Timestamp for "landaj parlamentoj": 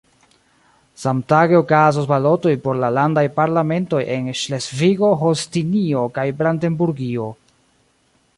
2.99-4.01